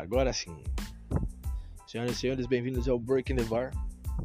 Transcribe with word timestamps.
agora 0.00 0.32
sim. 0.32 0.64
Senhoras 1.86 2.12
e 2.12 2.20
senhores, 2.20 2.46
bem-vindos 2.46 2.88
ao 2.88 2.98
Breaking 2.98 3.36
the 3.36 3.44
Bar. 3.44 3.70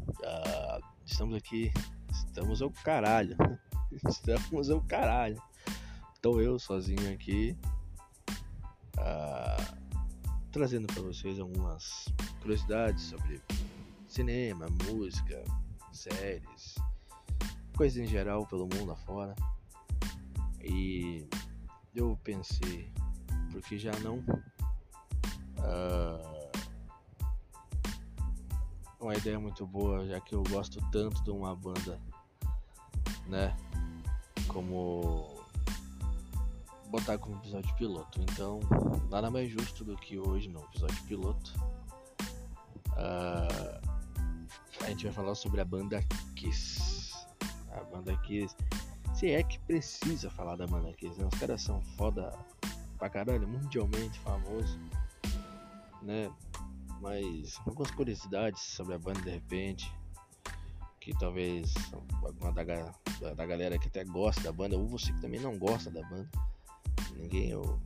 Uh, 0.08 0.82
estamos 1.04 1.36
aqui. 1.36 1.70
Estamos 2.10 2.62
ao 2.62 2.70
caralho. 2.70 3.36
Estamos 4.08 4.70
ao 4.70 4.80
caralho. 4.80 5.40
Estou 6.14 6.40
eu 6.40 6.58
sozinho 6.58 7.12
aqui. 7.12 7.54
Uh, 8.96 9.76
trazendo 10.50 10.86
para 10.86 11.02
vocês 11.02 11.38
algumas 11.38 12.06
curiosidades 12.40 13.02
sobre 13.04 13.42
cinema, 14.08 14.68
música, 14.90 15.44
séries, 15.92 16.74
coisas 17.76 17.98
em 17.98 18.06
geral 18.06 18.46
pelo 18.46 18.66
mundo 18.66 18.92
afora. 18.92 19.34
E 20.58 21.28
eu 21.94 22.18
pensei, 22.24 22.90
porque 23.52 23.76
já 23.76 23.92
não. 23.98 24.24
Uh, 25.58 26.50
uma 29.00 29.14
ideia 29.14 29.38
muito 29.38 29.66
boa, 29.66 30.06
já 30.06 30.20
que 30.20 30.34
eu 30.34 30.42
gosto 30.44 30.80
tanto 30.90 31.22
de 31.22 31.30
uma 31.30 31.54
banda, 31.54 32.00
né? 33.26 33.56
Como 34.48 35.36
botar 36.88 37.18
como 37.18 37.36
episódio 37.36 37.74
piloto. 37.76 38.20
Então, 38.20 38.60
nada 39.10 39.30
mais 39.30 39.50
justo 39.50 39.84
do 39.84 39.96
que 39.96 40.18
hoje 40.18 40.48
no 40.48 40.60
episódio 40.60 41.02
piloto. 41.04 41.54
Uh, 42.92 43.86
a 44.82 44.88
gente 44.88 45.04
vai 45.04 45.12
falar 45.12 45.34
sobre 45.34 45.60
a 45.60 45.64
banda 45.64 46.02
Kiss. 46.34 47.12
A 47.72 47.82
banda 47.84 48.16
Kiss. 48.18 48.56
Se 49.14 49.30
é 49.30 49.42
que 49.42 49.58
precisa 49.60 50.30
falar 50.30 50.56
da 50.56 50.66
banda 50.66 50.92
Kiss, 50.94 51.18
né? 51.18 51.28
Os 51.30 51.38
caras 51.38 51.62
são 51.62 51.80
foda 51.96 52.32
pra 52.98 53.08
caralho, 53.10 53.46
mundialmente 53.46 54.18
famoso, 54.20 54.78
né? 56.06 56.32
Mas 57.00 57.58
algumas 57.66 57.90
curiosidades 57.90 58.62
sobre 58.62 58.94
a 58.94 58.98
banda 58.98 59.20
de 59.20 59.30
repente. 59.30 59.92
Que 61.00 61.12
talvez 61.18 61.72
alguma 62.22 62.52
da, 62.52 62.64
da, 62.64 63.34
da 63.34 63.46
galera 63.46 63.78
que 63.78 63.86
até 63.86 64.04
gosta 64.04 64.42
da 64.42 64.52
banda, 64.52 64.76
ou 64.76 64.88
você 64.88 65.12
que 65.12 65.20
também 65.20 65.38
não 65.38 65.56
gosta 65.56 65.88
da 65.88 66.02
banda 66.02 66.28
Ninguém 67.16 67.50
eu 67.50 67.80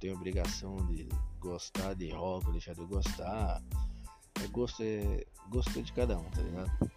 tem 0.00 0.12
obrigação 0.12 0.76
de 0.86 1.08
gostar 1.38 1.94
de 1.94 2.10
rock 2.10 2.50
deixar 2.50 2.74
de 2.74 2.84
gostar. 2.84 3.62
É 4.42 4.46
gosto, 4.48 4.82
é 4.82 5.24
gosto 5.48 5.80
de 5.80 5.92
cada 5.92 6.18
um, 6.18 6.24
tá 6.30 6.42
ligado? 6.42 6.92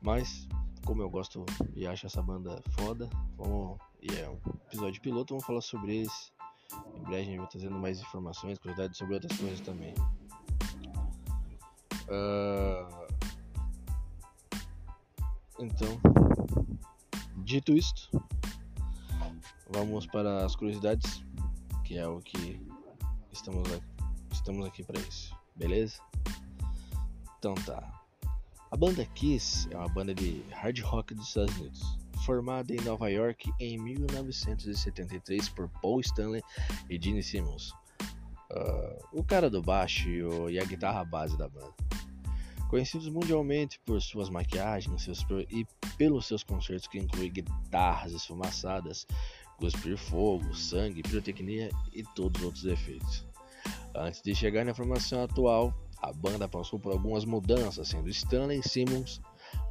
Mas, 0.00 0.48
como 0.86 1.02
eu 1.02 1.10
gosto 1.10 1.44
e 1.74 1.86
acho 1.86 2.06
essa 2.06 2.22
banda 2.22 2.62
foda, 2.70 3.08
vamos, 3.36 3.78
e 4.00 4.14
é 4.16 4.28
um 4.28 4.38
episódio 4.66 5.02
piloto, 5.02 5.34
vamos 5.34 5.44
falar 5.44 5.60
sobre 5.60 5.96
eles. 5.96 6.31
Em 6.96 7.02
breve 7.02 7.22
a 7.22 7.24
gente 7.24 7.38
vai 7.38 7.46
trazendo 7.48 7.78
mais 7.78 8.00
informações, 8.00 8.58
curiosidades 8.58 8.98
sobre 8.98 9.14
outras 9.14 9.36
coisas 9.38 9.60
também. 9.60 9.94
Uh, 12.08 13.02
então, 15.58 16.00
dito 17.38 17.72
isto, 17.72 18.10
vamos 19.70 20.06
para 20.06 20.44
as 20.44 20.56
curiosidades, 20.56 21.24
que 21.84 21.96
é 21.96 22.06
o 22.06 22.20
que 22.20 22.60
estamos 23.32 23.72
aqui, 23.72 23.86
estamos 24.30 24.66
aqui 24.66 24.82
para 24.82 25.00
isso, 25.00 25.34
beleza? 25.56 26.00
Então 27.38 27.54
tá. 27.54 28.00
A 28.70 28.76
banda 28.76 29.04
Kiss 29.04 29.68
é 29.70 29.76
uma 29.76 29.88
banda 29.88 30.14
de 30.14 30.42
hard 30.50 30.80
rock 30.80 31.14
dos 31.14 31.28
Estados 31.28 31.54
Unidos, 31.56 31.98
formada 32.24 32.72
em 32.72 32.80
Nova 32.80 33.10
York 33.10 33.52
em 33.58 33.78
1973 33.78 35.48
por 35.50 35.68
Paul 35.80 36.00
Stanley 36.00 36.42
e 36.88 36.98
Gene 37.00 37.22
Simmons, 37.22 37.72
uh, 38.50 39.08
o 39.12 39.24
cara 39.24 39.50
do 39.50 39.62
baixo 39.62 40.08
e, 40.08 40.22
o, 40.22 40.48
e 40.48 40.58
a 40.58 40.64
guitarra 40.64 41.04
base 41.04 41.36
da 41.36 41.48
banda. 41.48 41.74
Conhecidos 42.68 43.08
mundialmente 43.08 43.78
por 43.84 44.00
suas 44.00 44.30
maquiagens 44.30 45.02
seus, 45.02 45.26
e 45.50 45.66
pelos 45.98 46.26
seus 46.26 46.42
concertos 46.42 46.88
que 46.88 46.98
incluem 46.98 47.30
guitarras 47.30 48.12
esfumaçadas, 48.12 49.06
cuspir 49.58 49.98
fogo, 49.98 50.54
sangue, 50.54 51.02
pirotecnia 51.02 51.68
e 51.92 52.02
todos 52.02 52.40
os 52.40 52.46
outros 52.46 52.64
efeitos. 52.64 53.26
Antes 53.94 54.22
de 54.22 54.34
chegar 54.34 54.64
na 54.64 54.74
formação 54.74 55.22
atual, 55.22 55.74
a 55.98 56.12
banda 56.12 56.48
passou 56.48 56.78
por 56.78 56.92
algumas 56.92 57.24
mudanças, 57.24 57.88
sendo 57.88 58.08
Stanley 58.08 58.62
Simmons 58.62 59.20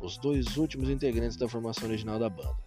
os 0.02 0.18
dois 0.18 0.58
últimos 0.58 0.90
integrantes 0.90 1.38
da 1.38 1.48
formação 1.48 1.88
original 1.88 2.20
da 2.20 2.30
banda, 2.30 2.58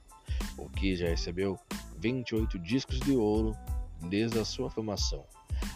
o 0.57 0.69
que 0.69 0.97
já 0.97 1.09
recebeu 1.09 1.59
28 1.99 2.59
discos 2.59 3.01
de 3.01 3.13
ouro 3.13 3.57
desde 4.09 4.39
a 4.39 4.45
sua 4.45 4.71
formação. 4.71 5.25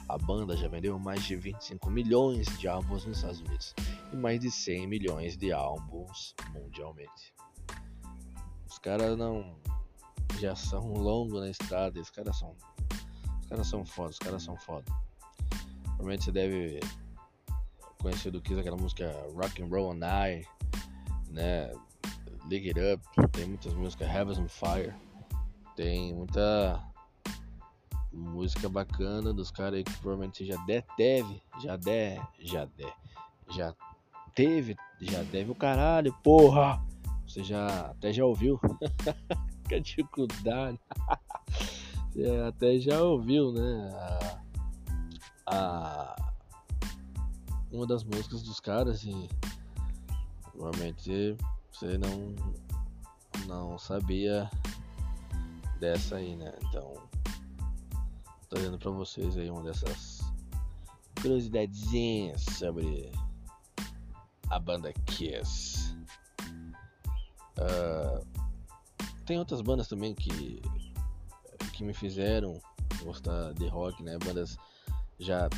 A 0.09 0.17
banda 0.17 0.57
já 0.57 0.69
vendeu 0.69 0.99
mais 0.99 1.23
de 1.25 1.37
25 1.37 1.91
milhões 1.91 2.47
de 2.59 2.67
álbuns 2.67 3.05
nos 3.05 3.19
Estados 3.19 3.41
Unidos 3.41 3.75
e 4.13 4.17
mais 4.17 4.41
de 4.41 4.51
100 4.51 4.87
milhões 4.87 5.37
de 5.37 5.53
álbuns 5.53 6.35
mundialmente. 6.53 7.35
Os 8.69 8.79
caras 8.79 9.17
não 9.17 9.59
já 10.39 10.55
são 10.55 10.93
longos 10.93 11.41
na 11.41 11.51
estrada. 11.51 12.01
Os 12.01 12.11
caras 12.11 12.39
são. 12.39 12.55
Os 13.41 13.47
caras 13.47 13.67
são 13.67 13.85
foda, 13.85 14.11
os 14.11 14.19
caras 14.19 14.43
são 14.43 14.57
foda. 14.57 14.85
Provavelmente 15.83 16.25
você 16.25 16.33
deve 16.33 16.81
conhecer 17.99 18.31
do 18.31 18.41
Kiss 18.41 18.61
aquela 18.61 18.77
música 18.77 19.11
Rock 19.35 19.63
and 19.63 19.67
Roll 19.67 19.91
on 19.91 19.97
I, 19.97 20.47
né? 21.31 21.72
Dig 22.49 22.69
It 22.69 22.81
Up, 22.81 23.31
tem 23.33 23.47
muitas 23.47 23.75
músicas, 23.75 24.09
Heaven 24.09 24.43
on 24.43 24.49
Fire, 24.49 24.94
tem 25.77 26.15
muita 26.15 26.83
música 28.12 28.69
bacana 28.69 29.33
dos 29.33 29.50
caras 29.50 29.83
que 29.83 29.93
provavelmente 29.99 30.44
já 30.44 30.56
de, 30.65 30.83
deve, 30.97 31.43
já 31.62 31.77
de, 31.77 32.21
já 32.41 32.65
de, 32.65 32.87
já 33.50 33.75
teve, 34.34 34.77
já 35.00 35.22
deve 35.25 35.50
o 35.50 35.55
caralho, 35.55 36.12
porra! 36.22 36.83
Você 37.27 37.44
já 37.44 37.91
até 37.91 38.12
já 38.12 38.25
ouviu? 38.25 38.59
que 39.69 39.81
dificuldade. 39.81 40.81
Você 42.11 42.27
até 42.49 42.78
já 42.78 43.03
ouviu, 43.03 43.53
né? 43.53 43.91
A, 45.47 45.55
a, 45.55 46.33
uma 47.71 47.87
das 47.87 48.03
músicas 48.03 48.43
dos 48.43 48.59
caras 48.61 49.05
e 49.05 49.28
provavelmente 50.59 51.37
você 51.71 51.97
não 51.97 52.35
não 53.47 53.79
sabia 53.79 54.51
dessa 55.79 56.17
aí, 56.17 56.35
né? 56.35 56.53
Então 56.65 56.95
tô 58.49 58.57
dando 58.57 58.79
pra 58.79 58.91
vocês 58.91 59.39
aí 59.39 59.49
uma 59.49 59.63
dessas 59.63 60.21
curiosidadezinhas 61.23 62.43
sobre 62.59 63.11
a 64.51 64.59
banda 64.59 64.93
Kiss. 65.07 65.97
Uh, 67.57 68.27
tem 69.25 69.39
outras 69.39 69.61
bandas 69.61 69.87
também 69.87 70.15
que, 70.15 70.61
que 71.73 71.85
me 71.85 71.95
fizeram 71.95 72.61
gostar 73.03 73.53
de 73.55 73.69
rock, 73.69 74.03
né? 74.03 74.19
Bandas 74.19 74.57
já 75.21 75.49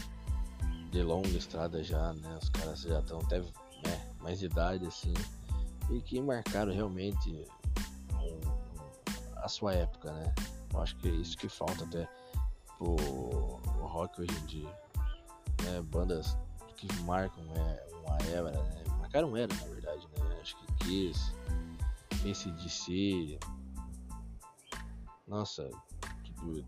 de 0.91 1.03
longa 1.03 1.29
estrada 1.29 1.83
já, 1.83 2.13
né? 2.13 2.39
Os 2.41 2.51
caras 2.51 2.83
já 2.83 3.01
estão 3.01 3.21
até 3.21 3.43
mais 4.21 4.39
de 4.39 4.47
idade 4.47 4.87
assim 4.87 5.15
e 5.91 6.01
que 6.01 6.21
marcaram 6.21 6.73
realmente 6.73 7.45
a 9.37 9.49
sua 9.49 9.75
época, 9.75 10.13
né? 10.13 10.35
Eu 10.73 10.81
acho 10.81 10.97
que 10.97 11.09
é 11.09 11.13
isso 11.13 11.37
que 11.37 11.49
falta 11.49 11.85
até 11.85 12.09
pro 12.79 12.97
rock 13.81 14.21
hoje 14.21 14.37
em 14.43 14.47
dia, 14.47 14.79
né? 15.63 15.83
Bandas 15.91 16.37
que 16.77 16.87
marcam 17.03 17.45
é, 17.57 17.89
uma 17.93 18.17
era, 18.31 18.51
né? 18.51 18.85
Marcaram 18.99 19.37
era 19.37 19.53
na 19.55 19.65
verdade, 19.65 20.07
né? 20.19 20.39
Acho 20.41 20.57
que 20.57 20.73
Kiss, 20.85 21.35
ACDC, 22.25 23.39
nossa, 25.27 25.71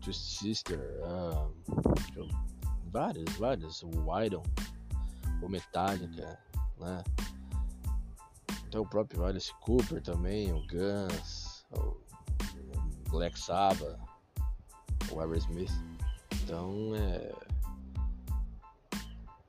Twist 0.01 0.39
Sister, 0.39 0.79
uh, 1.03 1.53
várias, 2.91 3.29
várias, 3.35 3.83
o 3.83 3.89
Iron, 4.23 4.43
o 5.41 5.49
Metallica, 5.49 6.39
né? 6.77 7.03
Então 8.73 8.81
o 8.81 8.87
próprio 8.87 9.23
Alice 9.23 9.53
Cooper 9.59 10.01
também, 10.01 10.51
o 10.51 10.59
Guns, 10.65 11.63
o 11.77 11.95
Black 13.11 13.37
Sabbath, 13.37 13.99
o 15.11 15.19
Aerosmith. 15.19 15.71
Então 16.41 16.95
é. 16.95 17.31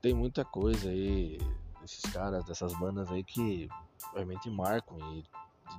Tem 0.02 0.12
muita 0.12 0.44
coisa 0.44 0.90
aí 0.90 1.38
desses 1.80 2.02
caras, 2.12 2.44
dessas 2.44 2.78
bandas 2.78 3.10
aí 3.10 3.24
que 3.24 3.66
realmente 4.12 4.50
marcam 4.50 4.98
e 5.14 5.24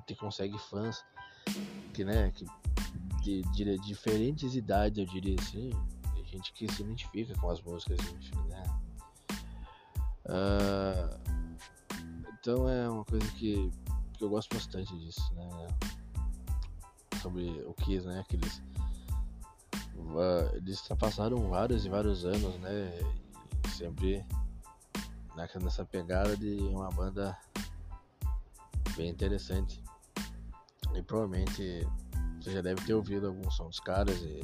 te 0.07 0.15
consegue 0.15 0.57
fãs 0.57 1.06
que 1.94 2.03
né 2.03 2.31
que 2.31 2.48
de, 3.21 3.44
de, 3.51 3.77
diferentes 3.77 4.56
idades, 4.56 4.98
eu 4.98 5.06
diria 5.06 5.36
assim. 5.39 5.69
Tem 6.15 6.25
gente 6.25 6.51
que 6.51 6.68
se 6.74 6.81
identifica 6.81 7.36
com 7.39 7.51
as 7.51 7.62
músicas, 7.62 8.00
enfim, 8.12 8.39
né? 8.50 8.63
Uh, 10.25 11.25
então 12.45 12.69
é 12.69 12.88
uma 12.88 13.03
coisa 13.03 13.25
que, 13.31 13.71
que 14.13 14.24
eu 14.24 14.30
gosto 14.30 14.53
bastante 14.53 14.95
disso, 15.00 15.33
né? 15.33 15.68
Sobre 17.19 17.50
o 17.65 17.74
Kiss, 17.74 18.06
né? 18.06 18.19
Aqueles 18.19 18.62
eles 20.53 20.80
ultrapassaram 20.81 21.50
vários 21.50 21.88
e 21.88 21.89
vários 21.89 22.24
anos, 22.24 22.53
né? 22.59 23.00
Sempre 23.75 24.24
nessa 25.59 25.83
pegada 25.86 26.38
de 26.38 26.59
uma 26.59 26.92
banda 26.92 27.36
bem 28.95 29.09
interessante. 29.09 29.83
E 30.94 31.01
provavelmente 31.01 31.88
você 32.39 32.51
já 32.51 32.62
deve 32.62 32.80
ter 32.86 32.94
ouvido 32.94 33.25
algum 33.25 33.50
som 33.50 33.65
dos 33.69 33.80
caras 33.80 34.21
e, 34.21 34.41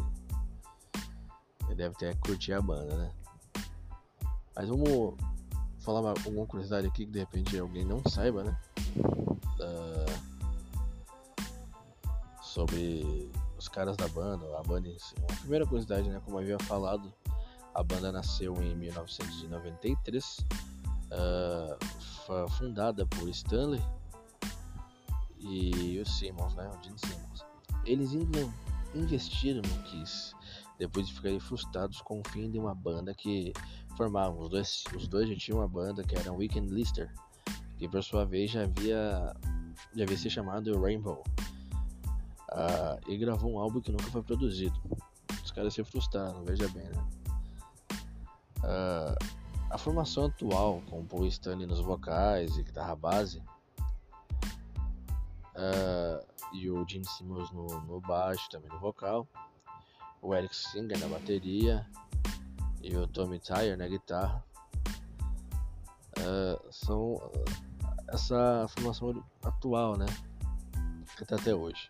e 1.70 1.76
deve 1.76 1.96
ter 1.98 2.18
curtido 2.18 2.58
a 2.58 2.62
banda, 2.64 2.98
né? 2.98 3.12
Mas 4.56 4.70
vamos 4.70 5.16
falar 5.82 6.02
uma, 6.02 6.10
alguma 6.10 6.46
curiosidade 6.46 6.88
aqui 6.88 7.06
que 7.06 7.12
de 7.12 7.20
repente 7.20 7.58
alguém 7.60 7.86
não 7.86 8.02
saiba, 8.08 8.44
né? 8.44 8.58
sobre 12.52 13.32
os 13.58 13.70
caras 13.70 13.96
da 13.96 14.08
banda, 14.10 14.46
a 14.60 14.64
banda 14.64 14.90
em 14.90 15.00
si. 15.00 15.16
A 15.32 15.36
primeira 15.38 15.66
curiosidade, 15.66 16.10
né? 16.10 16.22
Como 16.26 16.38
eu 16.38 16.42
havia 16.42 16.60
falado, 16.68 17.12
a 17.74 17.82
banda 17.82 18.12
nasceu 18.12 18.62
em 18.62 18.76
1993, 18.76 20.40
uh, 21.12 21.86
foi 22.26 22.50
fundada 22.50 23.06
por 23.06 23.30
Stanley 23.30 23.82
e 25.40 25.98
o 26.00 26.06
Simmons, 26.06 26.54
né? 26.56 26.70
O 26.70 26.84
Gene 26.84 27.00
Simmons. 27.00 27.46
Eles 27.86 28.12
investiram 28.94 29.62
no 29.62 29.84
Kiss 29.84 30.36
depois 30.82 31.08
de 31.08 31.14
ficarem 31.14 31.40
frustrados 31.40 32.02
com 32.02 32.22
o 32.22 32.30
fim 32.30 32.50
de 32.50 32.58
uma 32.58 32.74
banda 32.74 33.14
que 33.14 33.54
formavam. 33.96 34.40
Os 34.40 34.50
dois, 34.50 34.84
os 34.96 35.08
dois 35.08 35.30
já 35.30 35.36
tinham 35.36 35.60
uma 35.60 35.68
banda 35.68 36.04
que 36.04 36.16
era 36.16 36.34
Weekend 36.34 36.74
Lister, 36.74 37.14
que 37.78 37.88
por 37.88 38.04
sua 38.04 38.26
vez 38.26 38.50
já 38.50 38.64
havia, 38.64 39.32
já 39.96 40.04
havia 40.04 40.18
se 40.18 40.28
chamado 40.28 40.82
Rainbow. 40.82 41.24
Uh, 42.50 42.98
e 43.08 43.16
gravou 43.16 43.54
um 43.54 43.60
álbum 43.60 43.80
que 43.80 43.92
nunca 43.92 44.06
foi 44.06 44.24
produzido. 44.24 44.74
Os 45.44 45.52
caras 45.52 45.72
se 45.76 45.84
frustraram, 45.84 46.44
veja 46.44 46.68
bem, 46.70 46.84
né? 46.84 47.08
Uh, 48.64 49.16
a 49.70 49.78
formação 49.78 50.26
atual, 50.26 50.82
com 50.90 51.06
Paul 51.06 51.28
Stanley 51.28 51.68
nos 51.68 51.80
vocais 51.80 52.58
e 52.58 52.64
guitarra 52.64 52.96
base, 52.96 53.38
uh, 55.56 56.26
e 56.54 56.72
o 56.72 56.84
Gene 56.88 57.06
Simmons 57.06 57.52
no, 57.52 57.68
no, 57.82 58.02
baixo, 58.02 58.50
também 58.50 58.70
no 58.72 58.80
vocal, 58.80 59.28
o 60.22 60.36
Eric 60.36 60.56
Singer 60.56 60.98
na 61.00 61.08
bateria 61.08 61.86
e 62.82 62.96
o 62.96 63.08
Tommy 63.08 63.40
Tyre 63.40 63.76
na 63.76 63.88
guitarra, 63.88 64.44
uh, 66.18 66.72
são 66.72 67.32
essa 68.08 68.68
formação 68.70 69.24
atual, 69.44 69.98
né? 69.98 70.06
Que 71.18 71.26
tá 71.26 71.36
até 71.36 71.56
hoje. 71.56 71.90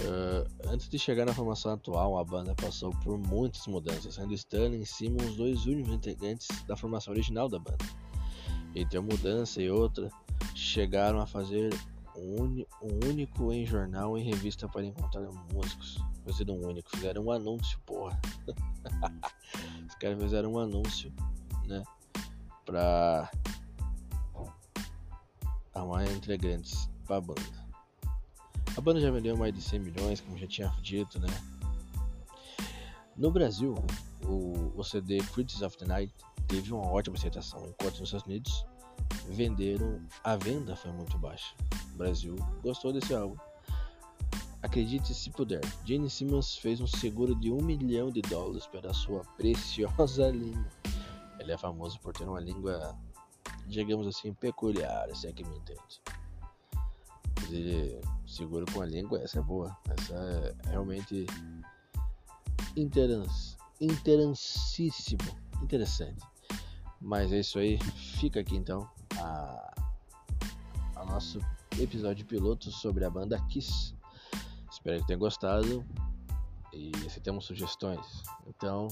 Uh, 0.00 0.48
antes 0.68 0.88
de 0.88 0.98
chegar 0.98 1.26
na 1.26 1.34
formação 1.34 1.72
atual, 1.72 2.18
a 2.18 2.24
banda 2.24 2.54
passou 2.54 2.90
por 3.04 3.18
muitas 3.18 3.66
mudanças, 3.66 4.14
sendo 4.14 4.32
Stanley 4.32 4.82
e 4.82 4.86
Simon 4.86 5.22
os 5.24 5.36
dois 5.36 5.66
únicos 5.66 5.92
integrantes 5.92 6.48
da 6.64 6.76
formação 6.76 7.12
original 7.12 7.48
da 7.48 7.58
banda. 7.58 7.84
Entre 8.74 8.98
uma 8.98 9.08
mudança 9.08 9.60
e 9.60 9.70
outra, 9.70 10.08
chegaram 10.54 11.20
a 11.20 11.26
fazer 11.26 11.70
um 12.20 13.08
único 13.08 13.52
em 13.52 13.64
jornal 13.64 14.18
e 14.18 14.22
revista 14.22 14.68
para 14.68 14.84
encontrar 14.84 15.22
músicos. 15.52 15.98
Fizeram 16.26 16.56
um 16.56 16.68
único, 16.68 16.90
fizeram 16.90 17.24
um 17.24 17.30
anúncio, 17.30 17.78
porra. 17.86 18.20
Os 19.88 19.94
caras 19.96 20.22
fizeram 20.22 20.52
um 20.52 20.58
anúncio, 20.58 21.12
né? 21.66 21.82
Pra 22.64 23.30
arrumar 25.74 26.04
integrantes 26.04 26.88
pra 27.06 27.20
banda. 27.20 27.60
A 28.76 28.80
banda 28.80 29.00
já 29.00 29.10
vendeu 29.10 29.36
mais 29.36 29.52
de 29.54 29.60
100 29.60 29.80
milhões, 29.80 30.20
como 30.20 30.38
já 30.38 30.46
tinha 30.46 30.68
dito, 30.80 31.18
né? 31.18 31.28
No 33.16 33.30
Brasil, 33.30 33.74
o, 34.24 34.72
o 34.78 34.84
CD 34.84 35.18
Critics 35.18 35.62
of 35.62 35.76
the 35.76 35.86
Night 35.86 36.14
teve 36.46 36.72
uma 36.72 36.86
ótima 36.86 37.16
aceitação, 37.16 37.66
enquanto 37.66 37.98
nos 37.98 38.08
Estados 38.08 38.26
Unidos 38.26 38.64
venderam, 39.30 40.00
a 40.22 40.36
venda 40.36 40.76
foi 40.76 40.92
muito 40.92 41.18
baixa. 41.18 41.54
O 41.94 41.98
Brasil 41.98 42.36
gostou 42.62 42.92
desse 42.92 43.14
álbum. 43.14 43.36
Acredite 44.62 45.14
se 45.14 45.30
puder, 45.30 45.62
Gene 45.84 46.10
Simmons 46.10 46.56
fez 46.56 46.80
um 46.80 46.86
seguro 46.86 47.34
de 47.34 47.50
um 47.50 47.62
milhão 47.62 48.10
de 48.10 48.20
dólares 48.20 48.66
para 48.66 48.92
sua 48.92 49.24
preciosa 49.36 50.28
língua. 50.30 50.68
Ele 51.38 51.52
é 51.52 51.56
famoso 51.56 51.98
por 52.00 52.12
ter 52.12 52.24
uma 52.24 52.40
língua, 52.40 52.94
digamos 53.66 54.06
assim, 54.06 54.34
peculiar, 54.34 55.08
se 55.16 55.28
é 55.28 55.32
que 55.32 55.42
me 55.44 55.56
entende 55.56 56.02
fazer 57.50 58.00
seguro 58.26 58.64
com 58.72 58.80
a 58.80 58.86
língua, 58.86 59.20
essa 59.20 59.40
é 59.40 59.42
boa. 59.42 59.76
Essa 59.88 60.14
é 60.14 60.54
realmente 60.68 61.26
interessíssimo, 63.80 65.18
interessante. 65.62 66.24
Mas 67.00 67.32
é 67.32 67.40
isso 67.40 67.58
aí, 67.58 67.78
fica 68.20 68.38
aqui 68.40 68.56
então 68.56 68.88
a, 69.20 69.74
a 70.96 71.04
nosso 71.04 71.40
episódio 71.78 72.24
piloto 72.26 72.70
sobre 72.70 73.04
a 73.04 73.10
banda 73.10 73.38
Kiss. 73.48 73.94
Espero 74.70 75.00
que 75.00 75.06
tenha 75.06 75.18
gostado 75.18 75.84
e 76.72 76.92
se 77.08 77.20
temos 77.20 77.44
sugestões. 77.44 78.22
Então, 78.46 78.88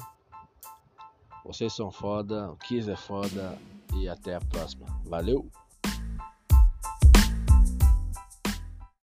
vocês 1.44 1.72
são 1.72 1.90
foda, 1.90 2.50
o 2.50 2.56
Kiss 2.56 2.90
é 2.90 2.96
foda 2.96 3.58
e 3.94 4.08
até 4.08 4.34
a 4.34 4.40
próxima. 4.40 4.86
Valeu! 5.04 5.50